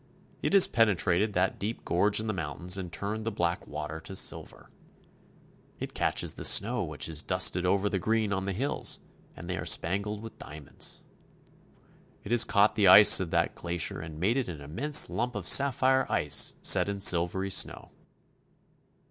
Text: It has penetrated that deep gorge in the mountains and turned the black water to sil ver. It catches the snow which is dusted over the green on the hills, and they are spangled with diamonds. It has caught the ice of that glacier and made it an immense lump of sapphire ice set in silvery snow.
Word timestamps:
It 0.41 0.53
has 0.53 0.65
penetrated 0.65 1.33
that 1.33 1.59
deep 1.59 1.85
gorge 1.85 2.19
in 2.19 2.25
the 2.25 2.33
mountains 2.33 2.75
and 2.75 2.91
turned 2.91 3.23
the 3.23 3.31
black 3.31 3.67
water 3.67 3.99
to 3.99 4.15
sil 4.17 4.41
ver. 4.41 4.67
It 5.79 5.93
catches 5.93 6.33
the 6.33 6.43
snow 6.43 6.83
which 6.83 7.07
is 7.07 7.21
dusted 7.21 7.67
over 7.67 7.87
the 7.87 7.99
green 7.99 8.33
on 8.33 8.45
the 8.45 8.51
hills, 8.51 8.97
and 9.37 9.47
they 9.47 9.57
are 9.57 9.63
spangled 9.67 10.23
with 10.23 10.39
diamonds. 10.39 11.03
It 12.23 12.31
has 12.31 12.43
caught 12.45 12.73
the 12.73 12.87
ice 12.87 13.19
of 13.19 13.29
that 13.29 13.53
glacier 13.53 13.99
and 13.99 14.19
made 14.19 14.37
it 14.37 14.47
an 14.47 14.59
immense 14.61 15.07
lump 15.07 15.35
of 15.35 15.45
sapphire 15.45 16.07
ice 16.11 16.55
set 16.63 16.89
in 16.89 16.99
silvery 16.99 17.51
snow. 17.51 17.91